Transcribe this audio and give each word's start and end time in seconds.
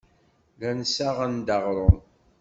Llan 0.55 0.79
ssaɣen-d 0.87 1.47
aɣrum. 1.57 1.97